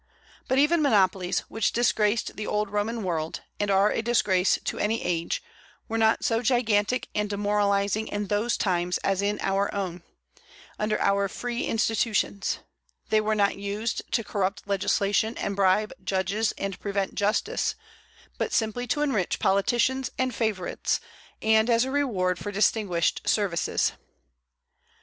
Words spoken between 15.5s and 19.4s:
bribe judges and prevent justice, but simply to enrich